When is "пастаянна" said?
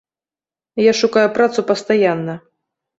1.71-2.41